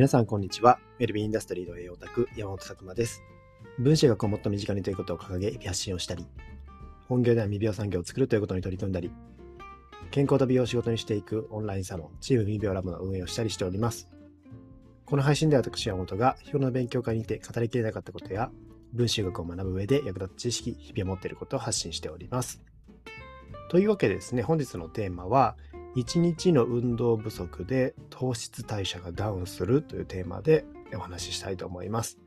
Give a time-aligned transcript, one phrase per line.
[0.00, 0.78] 皆さん、こんにちは。
[0.98, 3.22] ウェルビーインダストリーの栄養オタク、山本佐久間です。
[3.78, 6.26] 分子学をもっと身近にということを掲げ、発信をしたり、
[7.06, 9.12] 本業では未病産業を作るということに取り組んだり、
[10.10, 14.08] 健康と美容を仕事にしていくオンラインサロン、チーム未病ラボの運営をしたりしております。
[15.04, 18.50] この配信では私、山本が、日頃の勉強会にて語りきれなかったことや、
[18.94, 22.62] 分子学を学ぶ上で役立つ知識、日々を持っていることを発信しております。
[23.68, 25.58] というわけでですね、本日のテーマは、
[25.96, 32.18] 1日の運動不足で糖質代謝がダウンするというテーマでお話ししたいと思います。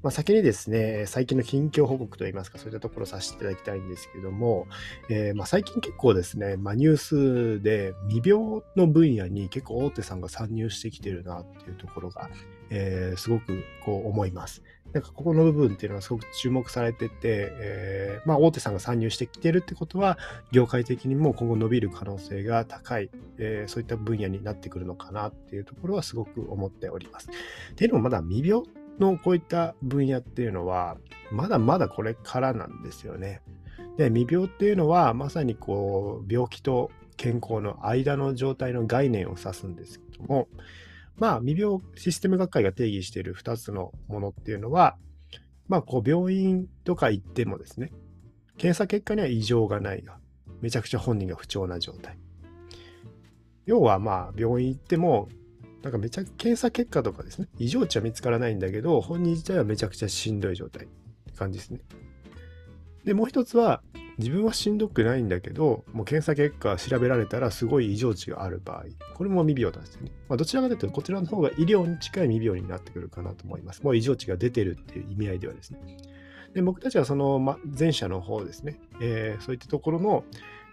[0.00, 4.68] まあ、先にですね、最近の近況報告といいますか、そういったところをさせていただきたいんですけども、
[5.10, 12.30] えー、まあ最近結構ですね、まあ、ニュースで未病の分野に結構大手さんが参入してきてるなっていうところが、
[12.70, 14.62] えー、すごくこう思います。
[14.92, 20.18] なんかここの部分っていうのはすごく注目されてて、えー、まあ大手さんが参入してきてるってことは、
[20.50, 27.28] 業界的にも今後伸びる可能性が高い、えー、そういった分野になってくるのかなっていうところはすごく思っております。
[27.72, 28.64] っていうのもまだ未病
[28.98, 30.96] のこういった分野っていうのは、
[31.30, 33.42] まだまだこれからなんですよね。
[33.98, 40.48] で、未病っていうのはまさにこう、病気と健康の間の状態の概念を指すんですけども、
[41.18, 44.96] まあ、未病システム学会が定義している2つのものっていうのは、
[45.66, 47.92] まあ、こう、病院とか行ってもですね、
[48.56, 50.18] 検査結果には異常がないが、
[50.60, 52.18] めちゃくちゃ本人が不調な状態。
[53.66, 55.28] 要は、まあ、病院行っても、
[55.82, 61.80] なんかめちゃ検査結果とかですね、異常値は見つからないんだけど、本人自体はめちゃくちゃしんどい状態って感じですね。
[63.04, 63.82] で、もう一つは、
[64.18, 70.12] 自分はしんどくないんだけど、もう検査結果調べられたらすごい異常値がある場合、これも未病なんですよね。
[70.28, 73.82] まあ、どちらかというと、こちらの方が医療に近い未病になってくるかなと思います。
[73.82, 75.78] もう異常値が出てるっていう意味合いではですね。
[76.54, 80.24] で僕たちはその前者の方ですね、えー、そういったところの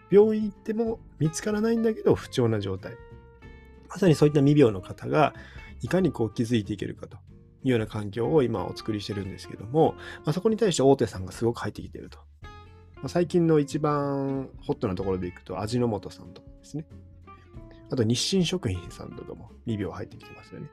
[0.10, 2.94] 病院行っても見つからないんだけど不調な状態。
[3.90, 5.34] まさにそういった未病の方が
[5.82, 7.18] いかにこう気づいていけるかと
[7.64, 12.20] いうような環境を今お作りしてるんですけども、まあ、そこに対して大手さんがすごく入ってきていると。
[13.08, 16.86] 最近の一番ホットなところでいくと、味の素さんとかですね。
[17.90, 20.68] あと日清食品さんとかも未病入ってきてますよね。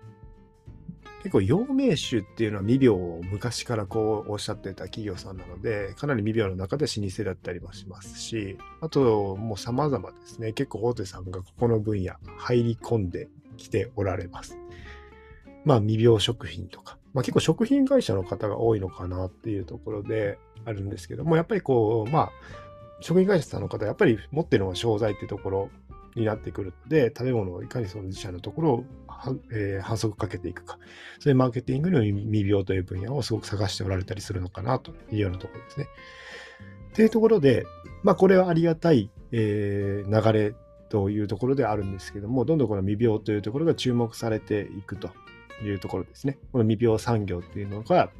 [1.22, 14.58] 結構陽明酒っていうのは未病を昔からこうおっしゃってた企業さんなので、かなり未病の中で老舗だったりもしますし、あともう様々ですね、結構大手さんがここの分野入り込んできておられます。
[15.64, 22.30] まあ未病食品とか、まあ結構食品会社の方が多いのかなっていうところで、あるんですけども、やっぱりこう、まあ、
[23.00, 25.70] 食品会社さんの方、やっぱり持ってるのは商材っていうところ
[26.14, 28.84] になってくるので、食べ物をいかにその自社のところを、
[29.52, 30.78] えー、反則かけていくか、
[31.18, 35.88] そういうマーケティングの未病という分野をすごく探しておられたりするのかなというようなところですね。
[36.94, 37.64] というところで、
[38.02, 40.54] まあ、これはありがたい、えー、流れ
[40.90, 45.10] というところであるんですけども、どんどんこの未病というところが注目されていくと
[45.64, 46.38] いうところですね。
[46.52, 48.10] この未病産業っていうのが、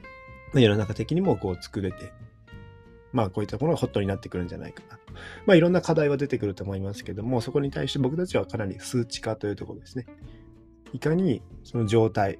[0.55, 2.13] 世の中的にもこう作れて
[3.13, 4.99] まあこういったものがホットになってくるんじゃないかな。
[5.47, 10.07] まあいろんな課題は出てくると思いますけども、そこに対して僕たちはかなり数値化というところですね。
[10.93, 12.39] いかにその状態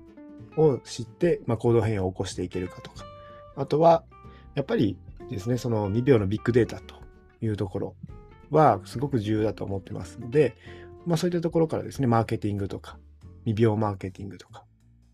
[0.57, 3.05] を知って、まあ、行動変容を起こしていけるかとか。
[3.57, 4.05] あとは、
[4.55, 4.99] やっぱり
[5.31, 6.97] ですね、その未病のビッグデータと
[7.41, 7.97] いうところ
[8.51, 10.57] はすごく重要だと思ってますので、
[11.07, 12.99] まあそういったところからですね、マーケティングとか、
[13.45, 14.65] 未病マーケティングとか、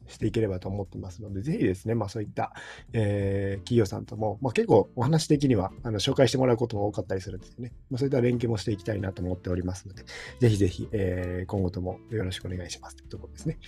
[0.09, 2.53] していければと思ってますので、ぜひですね、まあそういった、
[2.93, 7.73] えー、企業さんとも、まあ、結構お話的にはあの紹介してもらうことも多かったりするんですよね。
[7.91, 10.05] まあ、そういった連携もしていきたいなと思っておりますので、
[10.41, 13.59] ぜひぜひ、えー、今後ともよろしくお願いしますというところですね。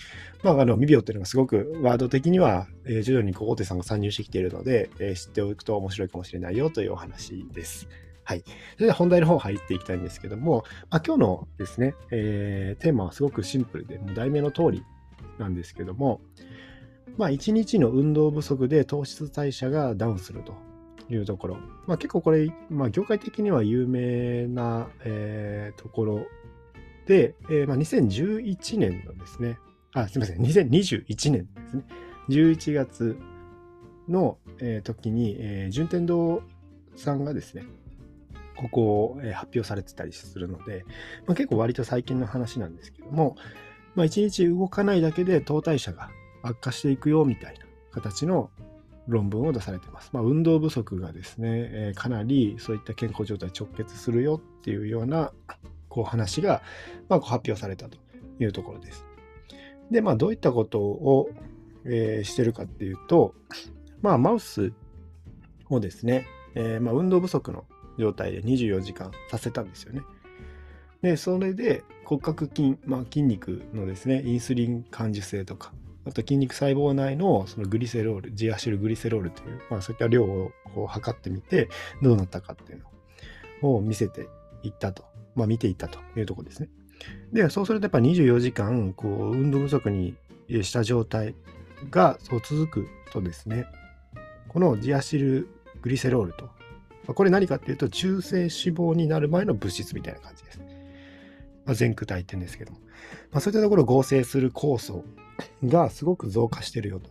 [0.42, 7.88] まあ、あの、未病っていうのがすごくワード的には、えー、徐々に大手さんが参入してきているので、えー、知っておくと面白いかもしれないよというお話です。
[8.24, 8.44] はい。
[8.74, 14.84] それでは本題の方入っていきたいんですけども、まあ、今日のですね、えー、テーマはすごくシンプルで、もう題名の通り
[15.40, 16.20] なんですけども、
[17.16, 20.54] まあ、1日の運動不足で糖質代謝がダウンすると
[21.12, 21.56] いうところ。
[21.86, 26.26] まあ、結構これ、まあ、業界的には有名な、えー、ところ
[27.06, 29.58] で、えー、まあ、2011年のですね、
[29.92, 31.84] あ、すみません、2021年ですね、
[32.28, 33.18] 11月
[34.08, 36.42] の、えー、時に、えー、順天堂
[36.94, 37.64] さんがですね、
[38.56, 40.84] ここを、えー、発表されてたりするので、
[41.26, 43.36] まあ、結構割と最近の話なんですけども、
[43.94, 46.10] まあ、1日動かないだけで糖代謝が
[46.42, 48.50] 悪化していくよみたいな形の
[49.08, 50.10] 論文を出されています。
[50.12, 55.32] まあ、運動不足がですね、えー、かなりそういった健康状態直結するよっていうような
[55.88, 56.62] こう話が、
[57.08, 57.98] まあ、発表されたと
[58.38, 59.04] いうところです。
[59.90, 61.30] で、まあ、どういったことを、
[61.84, 63.34] えー、してるかっていうと、
[64.00, 64.72] まあ、マウス
[65.68, 67.64] をですね、えー、まあ、運動不足の
[67.98, 70.02] 状態で24時間させたんですよね。
[71.02, 75.72] で、それで骨格筋、まあ、筋肉のですね、インスリン感受性とか、
[76.06, 81.68] あと筋肉細胞内のそのグリセロール、ジアシルグリセロールという、まあそういった量を測ってみて、
[82.02, 82.82] どうなったかっていう
[83.62, 84.28] のを見せて
[84.62, 85.04] いったと、
[85.34, 86.68] まあ見ていったというところですね。
[87.32, 90.16] で、そうするとやっぱ24時間、こう、運動不足に
[90.48, 91.34] した状態
[91.90, 93.66] がそう続くとですね、
[94.48, 95.48] このジアシル
[95.80, 96.50] グリセロールと、
[97.14, 100.49] これ何かっていうと、中性脂肪になる前の物質みたいな感じです。
[101.70, 102.78] まあ、前駆体って言うんですけども、
[103.30, 105.04] まあ、そういったところを合成する酵素
[105.64, 107.10] がすごく増加してるよと。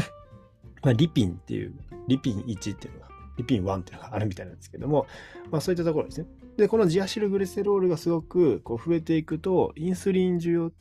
[0.82, 1.74] まあ、リピンっていう、
[2.08, 5.06] リピン1っていうのが、リピン1っていうのがあるみたいなんですけども、
[5.50, 6.26] まあ、そういったところですね。
[6.56, 10.72] で、このジアシルグリセロールがすごくこう増えていくと、インスリン受容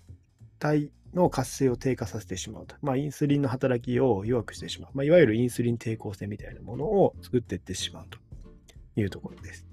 [0.60, 2.78] 体の活性を低下させてしまうと。
[2.82, 4.92] まあ、インスリンの働きを弱くしてしまう。
[4.94, 8.20] まあ、いわゆるインスリン抵抗性みたいなものを作っていってしまうと
[8.96, 9.68] いうところです。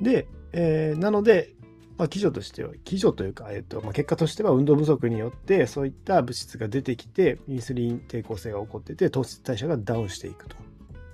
[0.00, 1.54] で、えー、なので、
[1.98, 10.56] まあ、基準としては、基準というか、えっとまあ、結果としては運動不足によってそういった物質が出てきて、インスリン抵抗性が起こってて、糖質代謝がダウンしていくと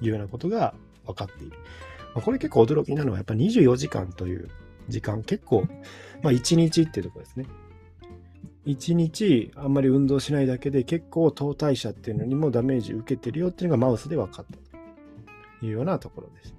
[0.01, 0.75] いうようなことが
[1.07, 1.57] 分かっている。
[2.15, 4.49] まあ、これ結構驚きなのは、やっぱ24時間という
[4.89, 5.67] 時間、結構、
[6.23, 7.47] まあ、1日っていうところですね。
[8.69, 16.55] 1日あんまり運動しないだけで結構糖代謝っていうのにもダメージ受けてるよっていうのがマウスで分かったというようなところです。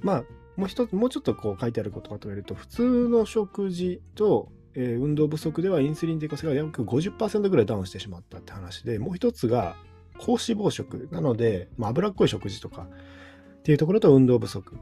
[0.00, 0.24] まあ、
[0.58, 9.76] もう一つ、もうちょっとこう書いてあることをまとめると、普通の食事と、えー、運動不足ではインスリン抵抗性が約50%ぐらいダウンしてしまったって話で、もう一つが
[10.18, 12.88] 高脂肪食なので、まあ、脂っこい食事とか
[13.60, 14.76] っていうところと運動不足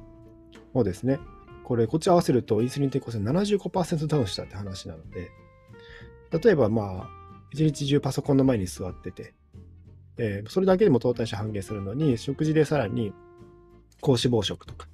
[0.73, 1.20] をですね、
[1.62, 5.31] これ、こっち合わせるとインスリン抵抗性75%ダウンしたって話なので、
[6.43, 7.08] 例えばまあ、
[7.52, 9.34] 一日中パソコンの前に座ってて、
[10.17, 13.12] えー、それだけでも糖代謝半減するのに、食事でさらに
[14.00, 14.88] 高脂肪食とか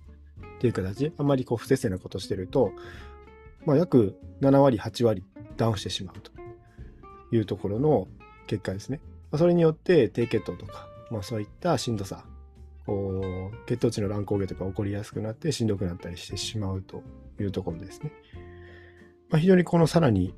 [0.63, 2.71] っていう形、あんまりこう不摂生なことしてると、
[3.67, 5.25] まあ、約7割、8割
[5.57, 6.31] ダウンしてしまうと
[7.35, 8.07] いうところの
[8.47, 9.01] 結果ですね。
[9.33, 12.25] まあ、それによって低血糖とか、まあ、そういったしんどさ
[12.87, 17.03] こう血糖値の乱高下とか起こりやすくなってしんどくなったりしてしまうと
[17.41, 18.13] いうところですね。
[19.31, 20.33] まあ、非常にこのさらに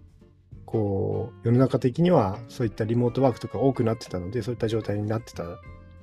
[0.65, 5.45] こう世の中的にはそういったリモートワークとか多くなってたのでそういった状態になってた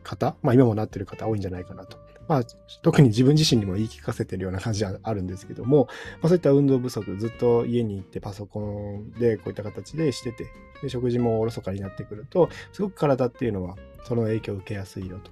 [0.04, 2.11] 方、まあ、今もなってる方多いんじゃないかなと。
[2.28, 2.44] まあ、
[2.82, 5.88] 特に自分自身にも言い聞かせてるような感じはあるんですけども、
[6.22, 10.48] まあ、そういった運動不足、ずっと家に行ってパソコンでこういった形でしてて、
[10.82, 15.32] で食事もおろそかになってくると、すごく体っていうのはその影響を受けやすいよと。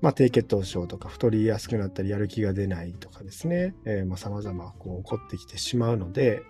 [0.00, 6.42] まあ、低血糖症とか太りやすくなったりやる気が出ないとかですね、えー、まあ様々こう起こってきてしまうので、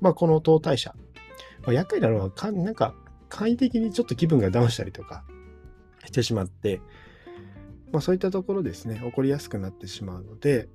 [0.00, 0.92] まあ、この糖代謝、
[1.62, 2.96] まあ、厄介なのはかなんか
[3.28, 5.24] 簡易的にちょっと気分がダウンしたりとか
[6.04, 6.80] してしまって、
[7.92, 10.68] まあ、そういったところですね起こりやすくなってしまうので、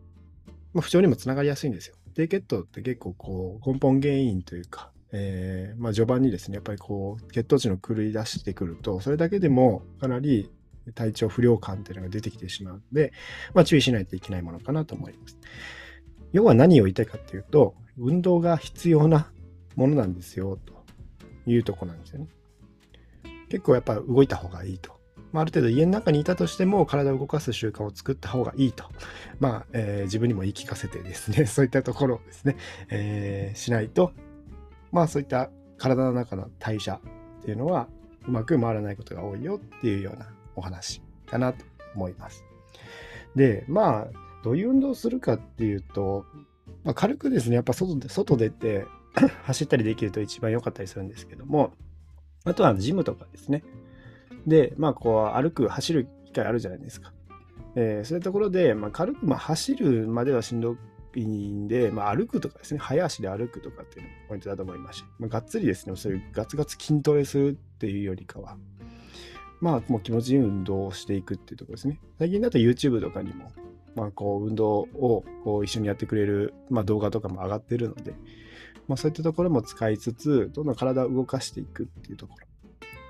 [0.73, 1.95] まあ、不調にもつながりやすいんですよ。
[2.13, 10.49] 低血糖って結構こう根本原因というか、えー、まあ序盤にですねやっぱりこう血糖値の狂い出してくるとそれだけでもかなり
[10.93, 13.11] 体調不良感っていうのが出てきてしまうので、
[13.53, 15.37] まあ、注意しないといけないものかなと思います。
[16.31, 19.31] 要は何を言いたいかっていうと、運動が必要な
[19.75, 20.73] ものなんですよ、と
[21.49, 22.27] いうとこなんですよね。
[23.49, 24.99] 結構やっぱ動いた方がいいと。
[25.35, 28.85] まあ、ある程度家の中にいたとしても体を動かす習慣を作った方がいいと。
[29.41, 32.55] まあ、えー、自分にも言い聞かせてですね、 そういったところをですね、
[32.89, 34.13] えー、しないと、
[34.93, 37.01] まあそういった体の中の代謝
[37.41, 37.89] っていうのは
[38.25, 42.45] うまく回らないことが多いよっていうようなお話かなと思います。
[43.35, 44.07] で、まあ、
[44.41, 46.25] どういう運動をするかっていうと、
[46.85, 48.85] まあ、軽くですね、やっぱ外で、外出て
[49.43, 51.73] 走ったりできると一番良かったりするんですけども、
[52.45, 53.63] あとはジムとかですね。
[54.47, 57.13] で、まあ、こう、歩く、走る機会あるじゃないですか。
[57.75, 60.77] えー、そういうところで、まあ、軽く、まあ、走るまではしんど
[61.15, 68.57] いんで、まあ、歩くとかですね、早足で歩くとかっていうのがポイントだと思いますし、まあ、がっつりですね、そういうガツガツ筋トレするっていうよりかは、
[69.61, 71.99] まあ、もう気持ちいい運動をしていくっていうところですね。
[72.19, 73.51] 最近だと YouTube とかにも、
[73.95, 78.13] まあ、こう、運動をこう一緒にやってくれる、まあ、動画とかも上がってるので、
[78.87, 82.45] まあ、そういったところも使いつつ、どんどん体を動かしていくっていうところ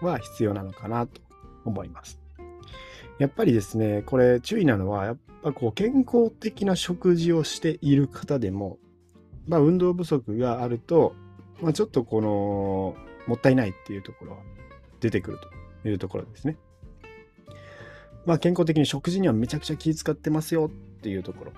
[0.02, 1.22] は必要なのかなと
[1.66, 2.20] 思います。
[3.18, 8.78] やっぱりですね、これ注意なのは、やっぱこう健康的な食事をしている方でも、
[9.48, 11.16] まあ、運動不足があると、
[11.62, 12.96] まあ、ちょっとこの、
[13.28, 14.38] もったいないっていうところは
[15.00, 15.40] 出てくる
[15.84, 16.58] というところですね。
[18.26, 20.70] まあ健康的に食事にはめちゃくちゃ気使ってますよっ
[21.02, 21.54] ていうところ。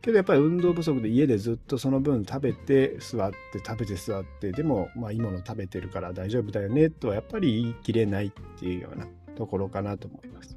[0.00, 10.56] けどやっぱり運動不足で家でずっとその分食べて座って食べて座ってでもまあいいもの食べてるから大丈夫だよねとはやっぱり言い切れないっていうようなところかなと思います。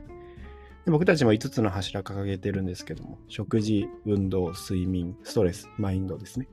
[0.86, 6.48] で僕たちも5つの柱掲げてるんですけども食事、運動、睡眠、ストレス、マインドですね。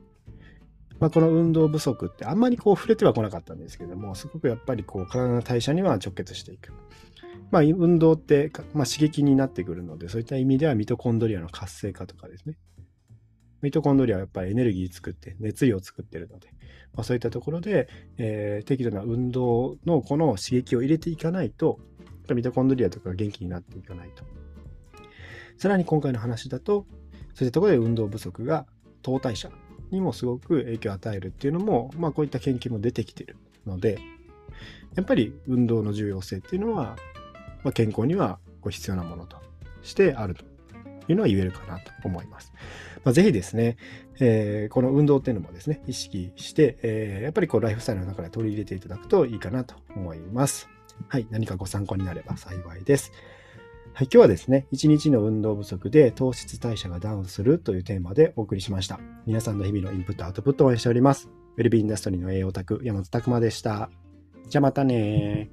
[0.99, 6.73] まあ、この運動不足ってあんまりこう触れてはこなかったんですけども、すごくやっぱりこう体の代謝には直結していく。
[7.51, 12.57] まあ、運動って、まあ、刺激になってくるので、そういった意味ではミトコンドリアの活性化とかですね。
[13.61, 16.49] ミトコンドリアはやっぱりエネルギー作って、熱意を作ってるので、
[16.93, 17.87] まあ、そういったところで、
[18.17, 21.79] えー、適度な運動のこの刺激を入れていかないと、
[22.33, 24.23] ミトコンドリアとかが元気になっていかないと。
[25.57, 26.85] さらに今回の話だと、
[27.33, 28.65] そういったところで運動不足が
[29.01, 29.49] 糖代謝
[29.91, 33.99] にもすごく影響を与えるっていうのも、まあこういった研究も出てきてるので、
[34.95, 36.97] やっぱり運動の重要性っていうのは、
[37.63, 39.37] まあ、健康にはこう必要なものと
[39.81, 40.43] してあると
[41.07, 42.51] いうのは言えるかなと思います。
[43.03, 43.77] まあ、ぜひですね、
[44.19, 50.69] えー、この運動っていうのもですね、意識して、えー、やっぱりこうライフスタイルの中で取り入れていただくといいかなと思います。
[51.07, 53.11] はい、何かご参考になれば幸いです。
[53.93, 58.99] はい、今日はですね、1日の運動不足で糖質代謝がダウンするというテーマでお送りしました。
[59.25, 61.29] 皆さんの日々のインプット、アウトプットを応援しております。
[61.57, 63.89] ウェルビーインダストリーの栄養オタク、山本拓馬でした。
[64.47, 65.51] じゃあまたね